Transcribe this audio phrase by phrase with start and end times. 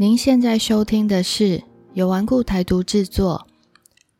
[0.00, 3.48] 您现在收听的是由顽固台独制作。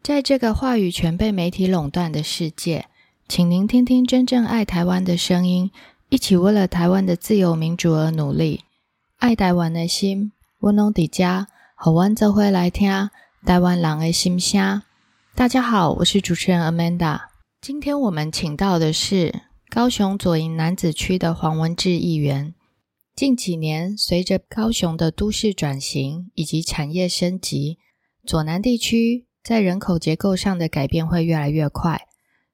[0.02, 2.86] 在这个话语权被媒体垄断的世界，
[3.28, 5.70] 请您听听真正爱台湾的声音，
[6.08, 8.64] 一起为了台湾的自由民主而努力。
[9.18, 11.46] 爱台湾的心，温龙底家
[11.76, 13.10] 和湾泽会来听
[13.46, 14.82] 台湾人的心声。
[15.36, 17.20] 大家好，我是主持人 Amanda。
[17.60, 22.52] 今天我们请到的是高雄左营男子区的黄文志议员。
[23.18, 27.76] 近几年，随着高雄的都市转型以及产业升级，
[28.24, 32.00] 左南地区在人口结构上的改变会越来越快。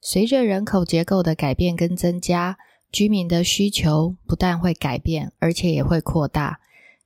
[0.00, 2.56] 随着人口结构的改变跟增加，
[2.90, 6.60] 居民的需求不但会改变，而且也会扩大。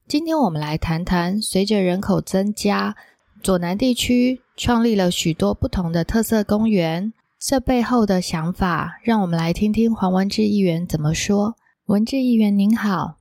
[0.06, 2.94] 今天我们来谈谈，随着人口增加，
[3.42, 11.56] 左南地区创立了许多不同的特色公园，这背后的想法，让我们来听听黄文志议员怎么说。
[11.86, 13.17] 文志议员您好。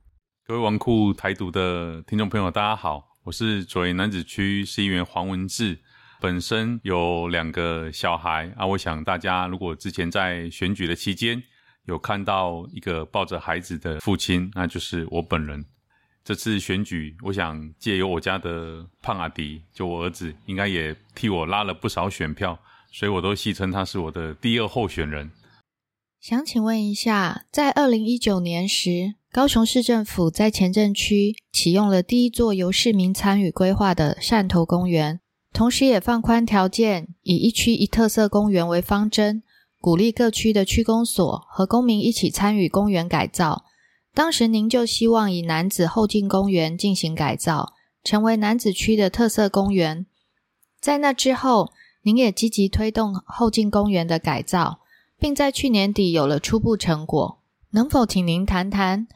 [0.48, 5.78] 各位王库台独的听众朋友，大家好，我是左营男子区市议员黄文志。
[6.22, 11.42] 本身有两个小孩啊，我想大家如果之前在选举的期间
[11.84, 15.62] 有看到一个抱着孩子的父亲，那就是我本人。
[16.24, 22.58] 这次选举，我想借由我家的胖阿迪，就我儿子，应该也替我拉了不少选票，
[22.90, 25.30] 所以我都戏称他是我的第二候选人。
[26.20, 35.20] 想请问一下，在二零一九年时，高雄市政府在前镇区启用了第一座由市民参与规划的汕头公园，
[35.52, 39.44] 同时也放宽条件，以一区一特色公园为方针，
[39.80, 43.64] 鼓励各区的区公所和公民一起参与公园改造。
[44.12, 50.04] 当时您就希望以男子后进公园进行改造，成为男子区的特色公园。
[50.80, 51.70] 在那之后，
[52.02, 54.80] 您也积极推动后进公园的改造。
[55.18, 59.08] 并在去年底有了初步成果，能否请您谈谈？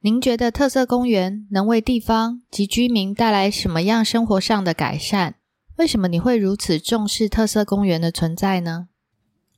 [0.00, 5.34] 您觉得特色公园能为地方及居民带来什么样生活上的改善？
[5.76, 8.88] 为什么你会如此重视特色公园的存在呢？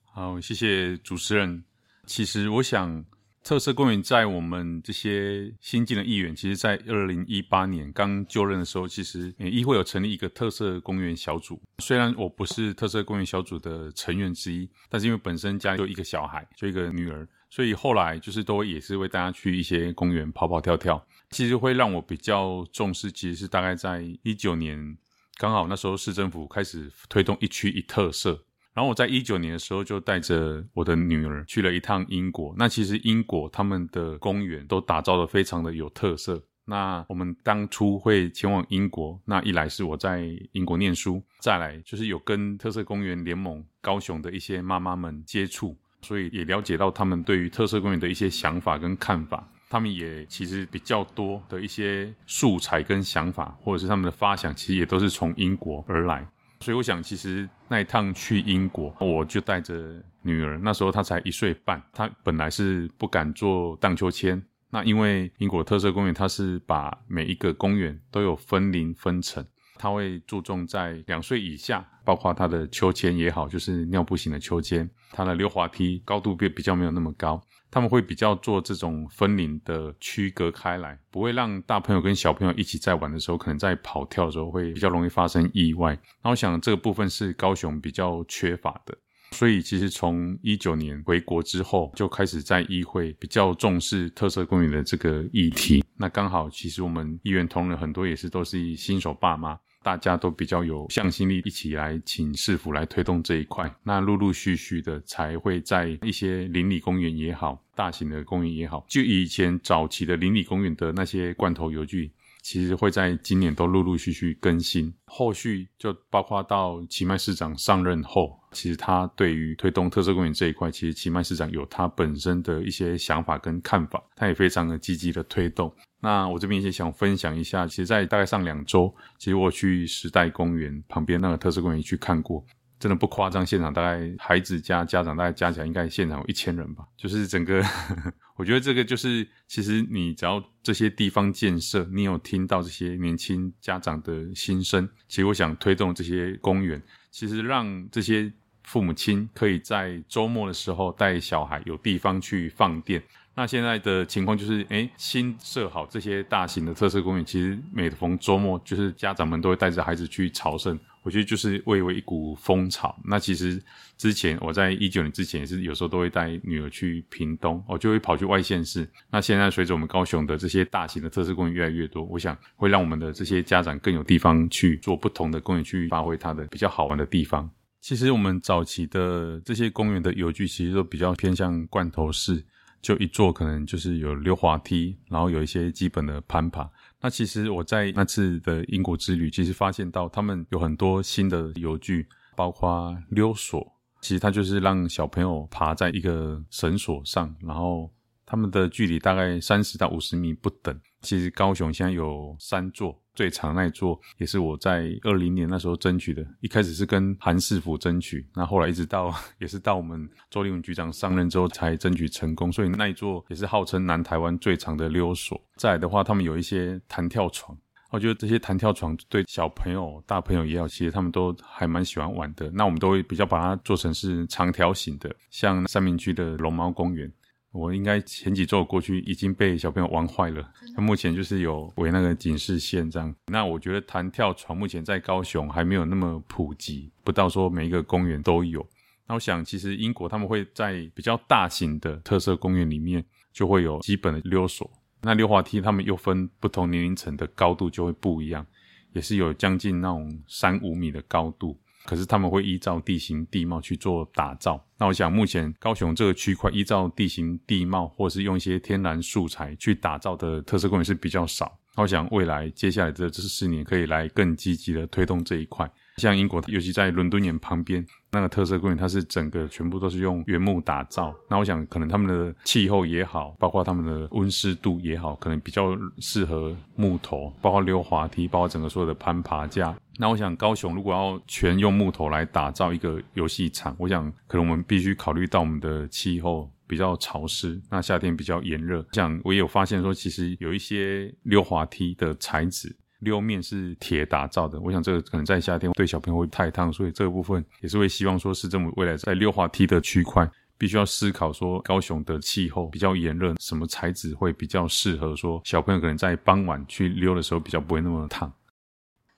[0.05, 1.65] 好，谢谢主持人。
[2.07, 3.05] 其实我想。
[3.43, 11.61] 特色公园在我们这些新进的议员，其实，在二零一八年刚就任的时候，其实议会有成立一个特色公园小组。
[11.79, 21.05] 虽然我不是特色公园小组的成员之一，但是因为本身家里就一个小孩，就一个女儿，所以后来就是都也是为大家去一些公园跑跑跳跳。
[21.31, 24.97] 其实会让我比较重视，其实是大概在一九年，
[25.37, 28.45] 刚好那时候市政府开始推动一区一特色。
[28.75, 32.55] 然后我在一九年的时候就带着我的女儿去了一趟英国。
[32.57, 36.43] 那其实英国他们的公园都打造的非常的有特色。
[36.65, 49.47] 那我们当初会前往英国，那一来是我在英国念书，再来就是有跟特色公园联盟高雄的一些妈妈们接触，所以也了解到他们对于特色公园的一些想法跟看法。
[49.69, 56.27] 他们也其实比较多的一些素材跟想法，或者是他们的发想，其实也都是从英国而来。
[56.63, 64.41] 所以我想，其实那一趟去英国，我就带着女儿，那时候她才一岁半，她本来是不敢坐荡秋千。
[64.71, 69.45] 那因为英国特色公园，它是把每一个公园都有分林分层，
[69.83, 77.43] 它会注重在两岁以下，包括它的秋千也好，就是尿布型的秋千，它的溜滑梯高度比比较没有那么高。
[77.69, 85.99] 他们会比较做这种分龄的区隔开来，不会让大朋友跟小朋友一起在玩的时候，可能在跑跳的时候会比较容易发生意外。
[86.23, 88.97] 那我想这个部分是高雄比较缺乏的，
[89.33, 95.83] 所以其实从一九年回国之后，就开始在议会比较重视特色公园的这个议题。
[95.97, 99.59] 那刚好其实我们议员同仁很多也是都是新手爸妈。
[99.83, 103.73] 大家都比较有向心力，一起来请市府来推动这一块。
[103.83, 112.11] 那陆陆续续的才会在一些邻里公园也好，大型的公园也好，就以前早期的邻里公园的那些罐头油锯，
[112.43, 114.93] 其实会在今年都陆陆续续更新。
[115.07, 125.73] 后续就包括到奇迈市长上任后，其实他对于推动特色公园这一块，其实奇迈市长有他本身的一些想法跟看法，他也非常的积极的推动。
[126.01, 132.45] 那我这边也想分享一下，其实，在大概上两周，其实我去时代公园旁边那个特色公园去看过，
[132.83, 136.85] 真的不夸张，现场大概孩子加家长大概加起来应该现场有一千人吧。
[136.97, 137.63] 就是整个，
[138.35, 146.83] 我觉得这个就是，其实你只要这些地方建设，你有听到这些年轻家长的心声，其实我想推动这些公园，
[147.13, 148.33] 其实让这些
[148.65, 153.01] 父母亲可以在周末的时候带小孩有地方去放电。
[153.37, 160.77] 那现在的情况就是，哎，新设好这些大型的特色公园，其实每逢周末，就是家长们都会带着孩子去朝圣。
[161.03, 162.97] 我觉得就是蔚为一股风潮。
[163.05, 163.63] 那其实
[163.97, 168.89] 之前我在一九年之前也是有时候都会带女儿去屏东，我就会跑去外县市。
[169.11, 177.51] 那现在随着我们高雄的这些大型的特色公园越来越多，我想会让我们的这些家长更有地方去做不同的公园，去发挥它的比较好玩的地方。
[177.81, 182.45] 其实我们早期的这些公园的游具，其实都比较偏向罐头式，
[182.81, 186.71] 就一座可能就是有溜滑梯，然后有一些基本的攀爬。
[187.03, 192.07] 那其实我在那次的英国之旅，其实发现到他们有很多新的游具，
[192.37, 193.61] 包括溜索，
[194.01, 197.91] 其实它就是让小朋友爬在一个绳索上，然后
[198.25, 200.81] 他们的距离大概三十到五十米不等。
[201.01, 206.27] 其实高雄现在有三座，最长那一座也是我在二零年那时候争取的。
[206.41, 212.51] 一开始是跟韩世福争取，那后来一直到 也是到我们周立文局长上任之后才争取成功。
[212.51, 215.41] 所以那一座也是号称南台湾最长的溜索。
[215.57, 217.57] 再来的话，他们有一些弹跳床，
[217.91, 222.51] 我觉得这些弹跳床对小朋友、大朋友也好，其实他们都还蛮喜欢玩的。
[222.53, 227.13] 那我们都会比较把它做成是长条形的，像三明区的龙猫公园。
[227.53, 230.51] 我应该前几周过去已经被小朋友玩坏了。
[230.75, 233.15] 那目前就是有围那个警示线这样。
[233.27, 238.67] 那我觉得弹跳床目前在高雄还没有那么普及，不到说每一个公园都有。
[239.07, 244.71] 那我想其实英国他们会在比较大型的特色公园里面就会有基本的溜索。
[245.03, 248.47] 那溜滑梯他们又分不同年龄层的高度就会不一样，
[248.93, 251.59] 也是有将近那种三五米的高度。
[251.85, 254.65] 可是他们会依照地形地貌去做打造。
[254.79, 261.59] 那我想，目前高雄这个区块依照地形地貌，或是用一些天然素材去打造的特色公园是比较少。
[261.77, 265.71] 我想未来接下来的这四年，可以来更积极的推动这一块。
[265.97, 271.15] 像英国，尤其在伦敦眼旁边那个特色公园，它是整个全部都是用原木打造。
[271.29, 279.77] 那我想，可能他们的气候也好，包括他们的温湿度也好，可能比较适合木头，包括溜滑梯，包括整个所有的攀爬架。
[279.99, 288.85] 那我想，高雄如果要全用木头来打造一个游戏场，我想可能我们必须考虑到我们的气候比较潮湿，那夏天比较炎热。
[288.93, 292.75] 像我也有发现说，其实有一些溜滑梯的材质。
[293.03, 308.33] 溜面是铁打造的，我想这个可能在夏天对小朋友会太烫，所以这个部分也是会希望说市政府未来在溜滑梯的区块，必须要思考说高雄的气候比较炎热，什么材质会比较适合说小朋友可能在傍晚去溜的时候比较不会那么烫。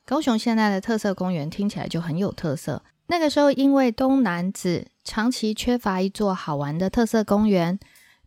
[0.06, 7.78] 高雄现在的特色公园听起来就很有特色，那个时候因为东南子长期缺乏一座好玩的特色公园。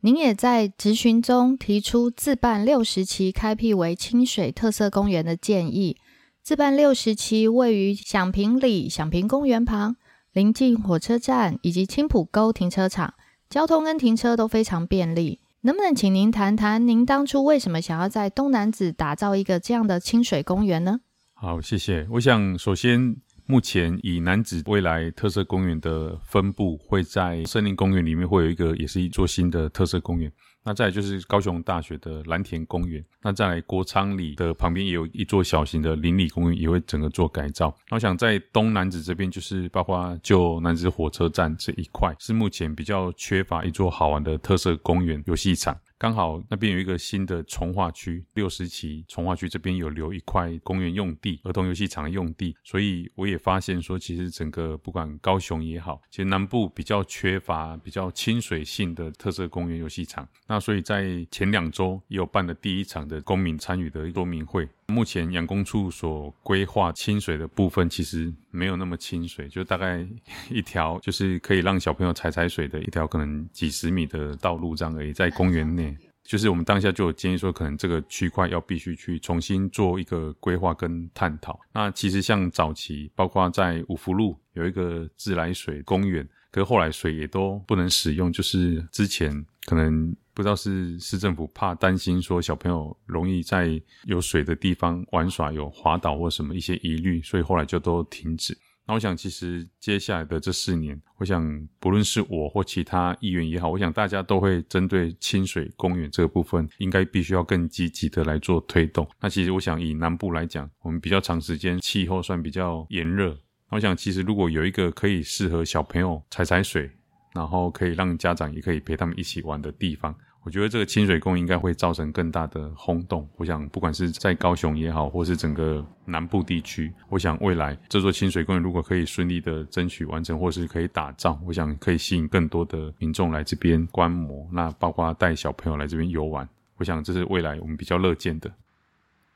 [0.02, 5.98] 您也在质询中提出自办六十期开辟为清水特色公园的建议。
[6.44, 9.96] 自办六十期位于响平里响平公园旁，
[10.32, 13.16] 临近火车站以及青浦沟停车场，
[13.50, 15.42] 交通跟停车都非常便利。
[15.62, 21.00] 能不能请您谈谈您当初为什么想要在东南子打造一个这样的清水公园呢？
[21.34, 22.08] 好，谢谢。
[22.12, 23.18] 我想首先。
[23.50, 30.30] 目前以南子未来特色公园的分布会在森林公园里面会有一个，也是一座新的特色公园。
[30.66, 37.74] 那再就是高雄大学的蓝田公园，那在国昌里的旁边也有一座小型的邻里公园，也会整个做改造。
[37.90, 45.74] 我想在东南子这边，就是包括旧南子火车站这一块，是目前比较缺乏一座好玩的特色公园游戏场。
[46.00, 60.28] 刚好那边有一个新的从化区，六十期从化区这边有留一块公园用地，儿童游戏场的用地，所以我也发现说，其实整个不管高雄也好，其实南部比较缺乏比较亲水性的特色公园游戏场。
[60.46, 64.70] 那所以在前两周也有办了第一场的公民参与的说明会。
[64.94, 70.08] 目前养工处所规划清水的部分，其实没有那么清水，就大概
[70.50, 75.96] 一条就是可以让小朋友踩踩水的一条，可能几十米的道路这样而已，在公园内。
[76.24, 81.58] 就是我们当下就有建议说，可能这个区块要必须去重新做一个规划跟探讨。
[81.74, 90.16] 那其实像早期，包括在五福路有一个自来水公园，可是后来水也都不能使用，就是之前可能。
[90.34, 98.56] 不知道是市政府怕担心说小朋友容易在有水的地方玩耍，有滑倒或什么一些疑虑，所以后来就都停止。
[98.86, 109.10] 那我想，其实接下来的这四年，我想不论是我或其他议员也好，我想大家都会针对清水公园这个部分，应该必须要更积极的来做推动。
[109.20, 113.36] 那其实我想以南部来讲，我们比较长时间气候算比较炎热，
[113.70, 116.90] 我想其实如果有一个可以适合小朋友踩踩水，
[117.34, 120.16] 然后可以让家长也可以陪他们一起玩的地方。
[120.44, 123.28] 我觉得这个清水宫应该会造成更大的轰动。
[123.36, 136.48] 我想，不管是在高雄也好，或是整个南部地区，我想未来这座清水公园如果可以顺利的争取完成，或是可以打造，我想可以吸引更多的民众来这边观摩，那包括带小朋友来这边游玩，
[136.78, 138.50] 我想这是未来我们比较乐见的。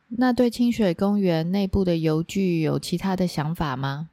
[0.07, 4.07] 那对清水公园内部的游具有其他的想法吗？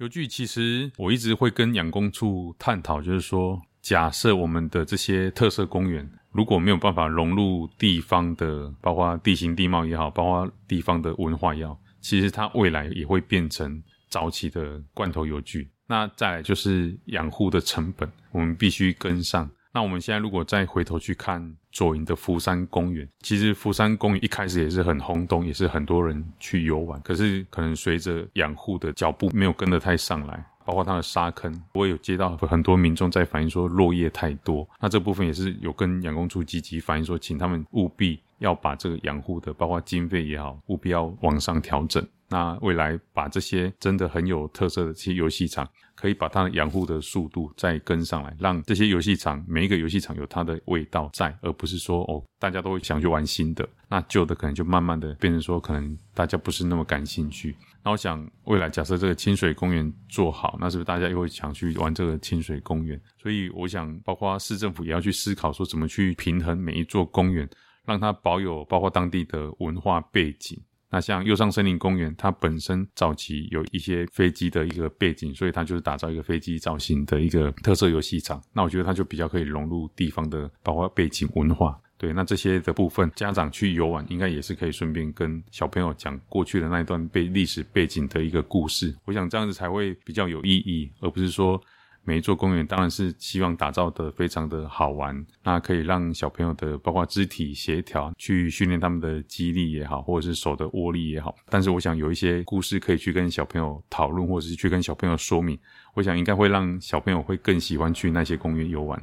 [0.00, 15.70] 游具其实我一直会跟养工处探讨，就是说，假设我们的这些特色公园如果没有办法融入地方的，包括地形地貌也好，包括地方的文化也好，其实它未来也会变成早期的罐头游具。
[15.86, 19.50] 那再来就是养护的成本，我们必须跟上。
[19.70, 27.00] 那我们现在如果再回头去看左营的福山公园，其实福山公园一开始也是很轰动，也是很多人去游玩。
[27.02, 34.68] 可是可能随着养护的脚步没有跟得太上来，包括它的沙坑，我有接到很多民众在反映说落叶太多。
[34.80, 42.06] 那这部分也是有跟养工处积极反映说，请他们务必要把这个养护的，包括经费也好，务必要往上调整。
[42.32, 57.56] 那未来把这些真的很有特色的这些游戏场，可以把它养护的速度再跟上来，让这些游戏场每一个游戏场有它的味道在，而不是说哦大家都会想去玩新的，那旧的可能就慢慢的变成说可能大家不是那么感兴趣。
[57.82, 63.00] 那我想未来假设这个清水公园做好，那是不是大家又会想去玩这个清水公园？
[63.20, 67.48] 所以我想，包括市政府也要去思考说怎么去平衡每一座公园，
[67.86, 70.60] 让它保有包括当地的文化背景。
[70.92, 78.42] 那像右上森林公园，它本身早期有一些飞机的一个背景，所以它就是打造一个飞机造型的一个特色游戏场。
[78.52, 81.78] 那我觉得它就比较可以融入地方的包括背景文化。
[81.96, 88.92] 对，那这些的部分，家长去游玩应该也是可以顺便跟小朋友讲过去的那一段背历史背景的一个故事。
[89.04, 91.62] 我想这样子才会比较有意义，而不是说。
[92.02, 101.34] 每一座公园当然是希望打造的非常的好玩，那可以让小朋友的包括肢体协调去训练他们的肌力也好，或者是手的握力也好。
[101.48, 105.58] 但是我想有一些故事可以去跟小朋友讨论，或者是去跟小朋友说明，
[105.94, 109.00] 我想应该会让小朋友会更喜欢去那些公园游玩。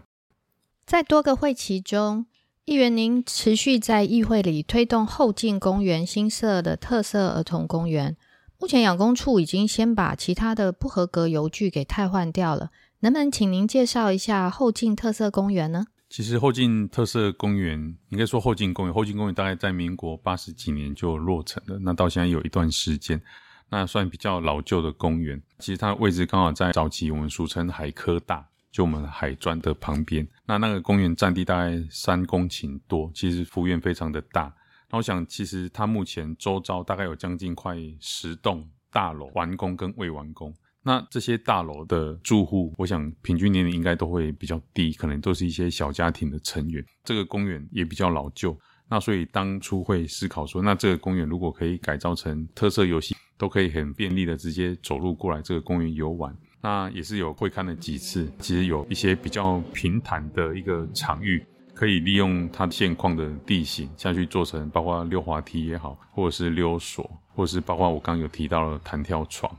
[0.85, 2.25] 在多个会期中，
[2.65, 8.17] 议员您持续在议会里推动后进公园新设的特色儿童公园。
[8.59, 12.71] 目前养工处已经先把其他的不合格油具给汰换掉了。
[13.07, 15.85] 能不能请您介绍一下后进特色公园呢？
[16.09, 23.21] 其实后进特色公园，应该说后进公园，后进公园大概在民国八十几年就落成了，那到现在有一段时间，
[23.69, 25.41] 那算比较老旧的公园。
[25.59, 30.27] 其实它的位置刚好在早期我们俗称海科大，就我们海专的旁边。
[30.45, 34.53] 那那个公园占地大概三公顷多，其实幅员非常的大。
[34.89, 40.53] 那我想，其实它目前周遭大概有将近快十栋大楼完工跟未完工。
[40.87, 46.81] 那这些大楼的住户，我想平均年龄应该都会比较低，可能都是一些小家庭的成员。
[47.03, 48.57] 这个公园也比较老旧，
[48.89, 56.33] 那所以当初会思考说，那这个公园如果可以改造成特色游戏，都可以很便利的直接走路过来这个公园游玩。
[56.61, 67.03] 那也是有会看了几次，其实有一些比较平坦的一个场域，可以利用它现况的地形下去做成，包括溜滑梯也好，或者是溜索，
[67.35, 69.53] 或者是包括我刚刚有提到的弹跳床。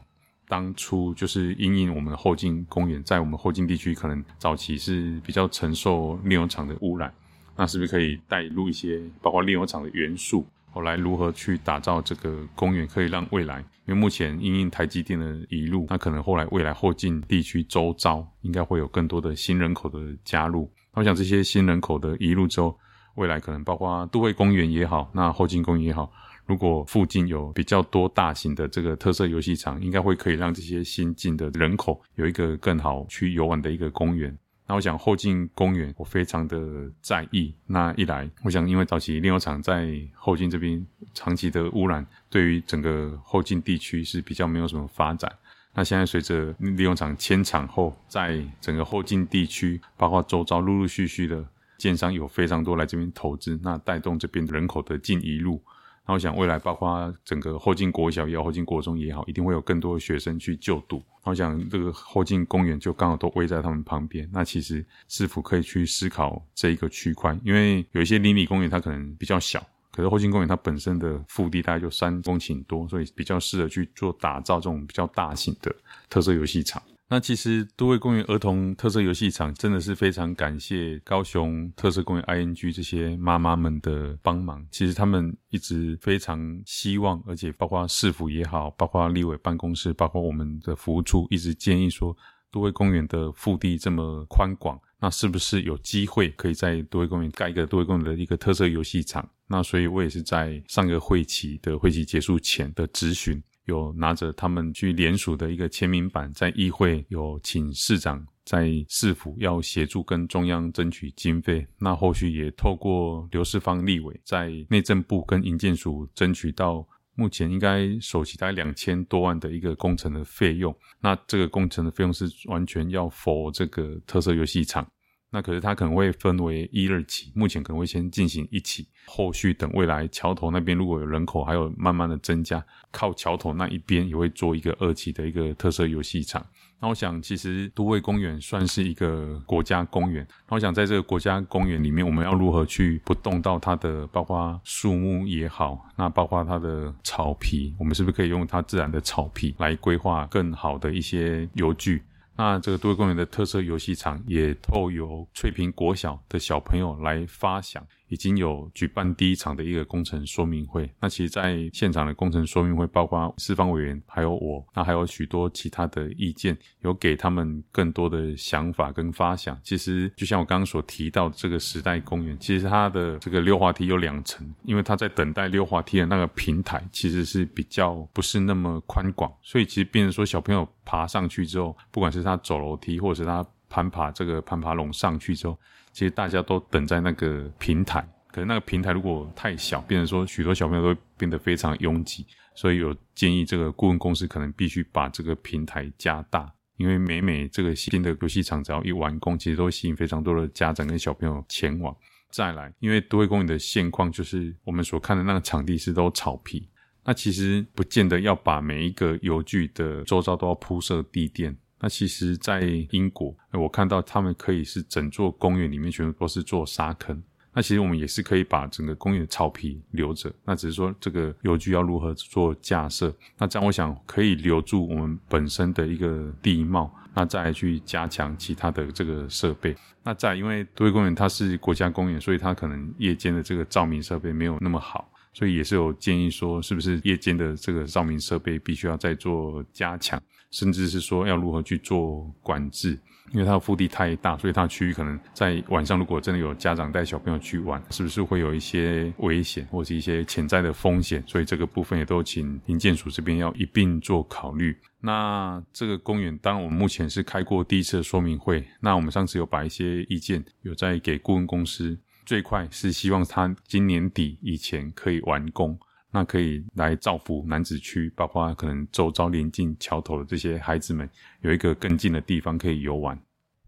[0.49, 7.13] 当初就是因应我们后进公园，在我们后进地区可能早期是比较承受炼油厂的污染，
[7.55, 10.47] 那是不是可以带入一些包括炼油厂的元素？
[10.71, 20.71] 后来如何去打造这个公园，可以让未来，因为目前因应台积电的移入，那可能后来未来后进地区周遭应该会有更多的新人口的加入。
[20.95, 22.79] 那我想这些新人口的移入之后，
[23.17, 26.13] 未来可能包括都会公园也好，那后进公园也好。
[26.49, 34.35] 如果附近有比较多大型的这个特色游戏场，应该会可以让这些新进的人口有一个更好去游玩的一个公园。
[34.67, 36.59] 那我想后进公园，我非常的
[37.03, 37.55] 在意。
[37.67, 45.31] 那一来，我想因为早期炼油厂在后进这边长期的污染，对于整个后进地区是比较没有什么发展。
[45.75, 51.45] 那现在随着炼油厂迁厂后，在整个后进地区，包括周遭陆陆续续的
[51.77, 55.63] 建商有非常多来这边投资，那带动这边人口的进一路。
[56.09, 61.03] 那我想，未来包括整个后进国小也好，后进国中也好，一定会有更多的学生去就读。
[61.23, 64.27] 我想，这个后进公园就刚好都围在他们旁边。
[64.33, 67.39] 那其实是否可以去思考这一个区块？
[67.45, 69.63] 因为有一些邻里公园它可能比较小，
[69.93, 75.71] 可是后进公园它本身的腹地大概就三公顷多，所以比较适合去做打造这种比较大型的
[76.09, 76.83] 特色游戏场。
[77.11, 84.63] 那其实都会公园儿童特色游戏场真的是非常感谢高雄特色公园 ING 这些妈妈们的帮忙。
[84.71, 92.15] 其实他们一直非常希望，而且包括市府也好，包括立委办公室，包括我们的服务处，一直建议说，
[92.51, 99.27] 都会公园的腹地这么宽广，那是不是有机会可以在都会公园盖一个都会公园的一个特色游戏场？
[99.47, 103.43] 那所以我也是在上个会期的会期结束前的咨询。
[103.69, 116.85] 有拿着他们去联署的一个签名板，在议会有请市长在市府要协助跟中央争取经费，那后续也透过刘世芳立委在内政部跟营建署争取到。
[117.15, 124.89] 目前应该首期大概两千多万的一个工程的费用，那这个工程的费用是完全要否这个特色游戏场，
[125.31, 136.45] 那可是它可能会分为一二期，目前可能会先进行一期，后续等未来桥头那边如果有人口还有慢慢的增加，靠桥头那一边也会做一个二期的一个特色游戏场。
[136.81, 140.25] 那我想，其实都会公园算是一个国家公园。
[140.49, 152.01] 那我想，在这个国家公园里面，我们要如何去不动到它的，包括树木也好，那包括它的草皮，我们是不是可以用它自然的草皮来规划更好的一些游具？
[152.39, 157.85] 那这个都会公园的特色游戏场也透由翠屏国小的小朋友来发想。
[158.09, 160.91] 已经有举办第一场的一个工程说明会。
[161.01, 169.59] 那其实，在现场的工程说明会，包括四方委员，还有我，那还有许多其他的意见，有给他们更多的想法跟发想。
[169.63, 185.59] 其实，就像我刚刚所提到这个时代公园，其实它的这个溜滑梯有两层，因为它在等待溜滑梯的那个平台其实是比较不是那么宽广，所以其实变成说小朋友爬上去之后，不管是他走楼梯，或者是他攀爬这个攀爬笼上去之后。
[185.93, 201.97] 其实大家都等在那个平台，可是那个平台如果太小，变成说许多小朋友都会变得非常拥挤，所以有建议这个顾问公司可能必须把这个平台加大，因为每每这个新的游戏场只要一完工，其实都会吸引非常多的家长跟小朋友前往。
[202.31, 206.69] 再来，因为都会公园的现况就是我们所看的那个场地是都草皮，
[207.03, 211.57] 那其实不见得要把每一个游具的周遭都要铺设地垫。
[211.81, 212.61] 那其实，在
[212.91, 217.23] 英国，我看到他们可以是整座公园里面全部都是做沙坑。
[217.55, 220.33] 那其实我们也是可以把整个公园的草皮留着。
[220.45, 223.13] 那只是说这个邮局要如何做架设。
[223.37, 226.95] 那这样我想可以留住我们本身的一个地貌。
[227.15, 229.75] 那再去加强其他的这个设备。
[230.05, 240.21] 那再因为都会公园它是国家公园，所以它可能夜间的这个照明设备没有那么好，所以也是有建议说，是不是夜间的这个照明设备必须要再做加强。
[240.51, 242.99] 甚至是说要如何去做管制，
[243.33, 251.23] 因为它的腹地太大，所以它的区域可能在晚上，如果真的有家长带小朋友去玩，是不是会有一些危险或者一些潜在的风险？
[251.27, 254.75] 所以这个部分也都请林建署这边要一并做考虑。
[255.03, 261.99] 那这个公园，当然我们目前是开过第一次的说明会，那我们上次有把一些意见有在给顾问公司，
[262.29, 265.79] 最快是希望他今年底以前可以完工。
[266.11, 271.09] 那可以来造福男子区，包括可能周遭临近桥头的这些孩子们，
[271.41, 273.19] 有一个更近的地方可以游玩。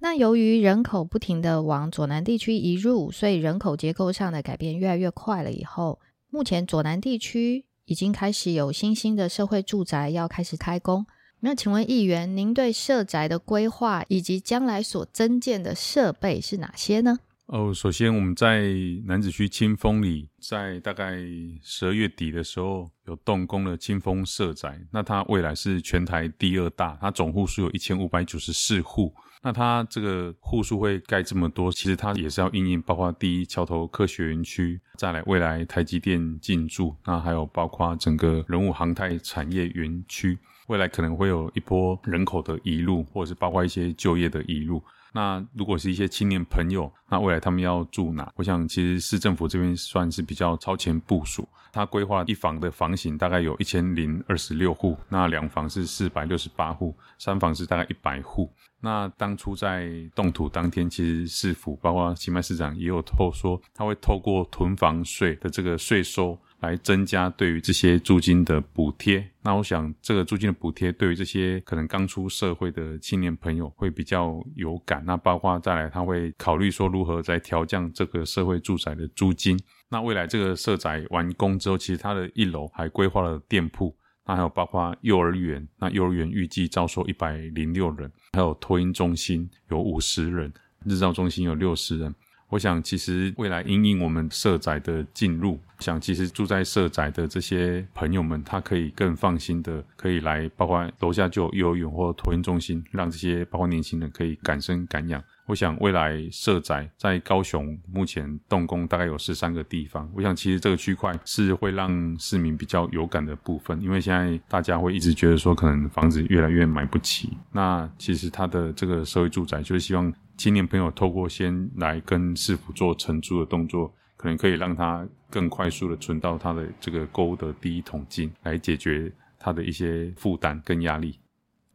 [0.01, 5.51] 那由于人口不停的往左南地区移入，所以人口结构上的改变越来越快了。
[5.51, 11.07] 以后，目前左南地区已经开始有新兴的社会住宅要开始开工。
[11.41, 17.21] 那请问议员，您对社宅的规划以及将来所增建的设备是哪些呢？
[17.53, 18.63] 哦，首先我们在
[19.07, 21.17] 南子区清风里，在大概
[21.61, 24.81] 十二月底的时候有动工了清风社宅。
[24.93, 29.13] 那它未来是全台第二大，它总户数有一千五百九十四户。
[29.43, 44.81] 那它这个户数会盖这么多，其实它也是要应应，包括第一桥头科学园区，再来未来台积电进驻，那还有包括整个人物航太产业园区，未来可能会有一波人口的移入，或者是包括一些就业的移入。
[45.13, 48.33] 那如果是一些青年朋友，那未来他们要住哪？
[48.37, 58.51] 我想其实市政府这边算是比较超前部署，它规划一房的房型大概有一千零二十六户，那两房是四百六十八户，三房是大概一百户。
[58.83, 66.39] 那当初在动土当天，其实市府包括新迈市长也有透说，他会透过囤房税的这个税收。
[66.61, 75.03] 来增加对于这些租金的补贴，那我想这个租金的补贴对于这些可能刚出社会的青年朋友会比较有感。
[75.07, 79.59] 那包括再来，他会考虑说如何在调降这个社会住宅的租金。
[79.89, 83.97] 那未来这个社宅完工之后，其实它的一楼还规划了店铺，
[84.27, 90.53] 那还有包括幼儿园，那幼儿园预计招收一百零六人，还有托婴中心有五十人，
[90.85, 92.15] 日照中心有六十人。
[92.51, 105.23] 我想，其实未来因应我们社宅的进入，想其实住在社宅的这些朋友们，他可以更放心的可以来，包括楼下就有幼儿园或托婴中心，让这些包括年轻人可以敢生敢养。
[105.47, 120.13] 我想未来社宅在高雄目前动工大概有十三个地方，我想其实这个区块是会让市民比较有感的部分，因为现在大家会一直觉得说可能房子越来越买不起，那其实他的这个社会住宅就是希望。
[120.37, 131.19] 青年朋友透过先来跟师傅做承租的动作，可能可以让他更快速的存到他的这个购物的第一桶金，来解决他的一些负担跟压力。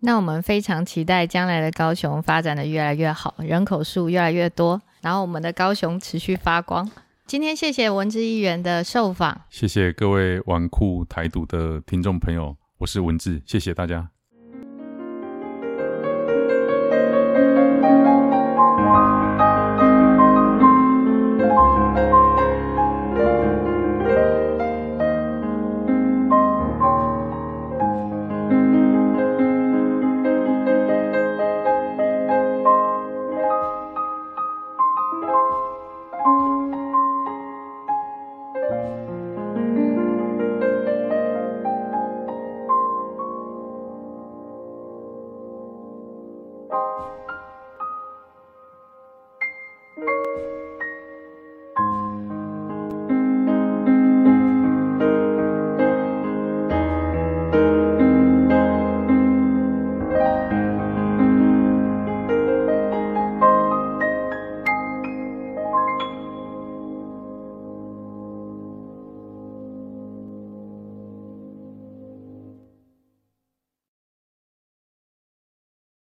[0.01, 6.87] 那我们非常期待将来的高雄发展的越来越好，人口数越来越多，然后我们的高雄持续发光。
[7.25, 14.14] 今天谢谢文字议员的受访，谢谢各位纨绔台独的听众朋友，我是文字，谢谢大家。